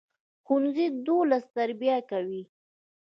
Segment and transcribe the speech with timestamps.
[0.45, 2.43] ښوونځی د ولس تربیه کوي